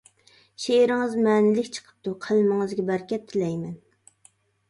شېئىرىڭىز 0.61 1.11
مەنىلىك 1.25 1.67
چىقىپتۇ، 1.75 2.15
قەلىمىڭىزگە 2.25 2.85
بەرىكەت 2.87 3.27
تىلەيمەن. 3.35 3.77